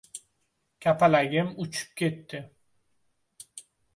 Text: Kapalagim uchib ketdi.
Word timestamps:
Kapalagim 0.85 1.51
uchib 1.65 1.93
ketdi. 2.01 2.41